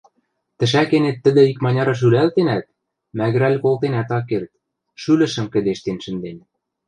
[0.57, 2.65] Тӹшӓкенет тӹдӹ икманяры шӱлӓлтенӓт,
[3.17, 4.51] мӓгӹрӓл колтенӓт ак керд–
[5.01, 6.37] шӱлӹшӹм кӹдежтен шӹнден.